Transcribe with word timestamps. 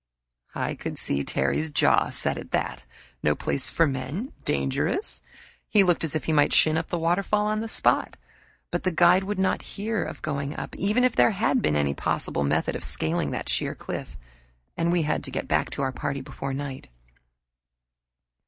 I 0.55 0.73
could 0.73 0.97
see 0.97 1.23
Terry's 1.23 1.69
jaw 1.69 2.09
set 2.09 2.39
at 2.39 2.49
that. 2.53 2.87
No 3.21 3.35
place 3.35 3.69
for 3.69 3.85
men? 3.85 4.33
Dangerous? 4.43 5.21
He 5.69 5.83
looked 5.83 6.03
as 6.03 6.15
if 6.15 6.23
he 6.23 6.33
might 6.33 6.53
shin 6.53 6.75
up 6.75 6.87
the 6.87 6.97
waterfall 6.97 7.45
on 7.45 7.59
the 7.59 7.67
spot. 7.67 8.17
But 8.71 8.81
the 8.81 8.91
guide 8.91 9.25
would 9.25 9.37
not 9.37 9.61
hear 9.61 10.03
of 10.03 10.23
going 10.23 10.55
up, 10.55 10.75
even 10.75 11.03
if 11.03 11.15
there 11.15 11.29
had 11.29 11.61
been 11.61 11.75
any 11.75 11.93
possible 11.93 12.43
method 12.43 12.75
of 12.75 12.83
scaling 12.83 13.29
that 13.29 13.47
sheer 13.47 13.75
cliff, 13.75 14.17
and 14.75 14.91
we 14.91 15.03
had 15.03 15.23
to 15.25 15.29
get 15.29 15.47
back 15.47 15.69
to 15.69 15.83
our 15.83 15.91
party 15.91 16.21
before 16.21 16.51
night. 16.51 16.89